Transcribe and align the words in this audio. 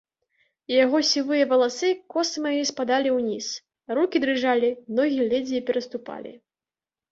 Яго 0.83 0.97
сівыя 1.09 1.43
валасы 1.51 1.89
космамі 2.13 2.63
спадалі 2.71 3.13
ўніз, 3.19 3.51
рукі 3.99 4.17
дрыжалі, 4.27 4.73
ногі 4.97 5.23
ледзьве 5.31 5.65
пераступалі. 5.71 6.37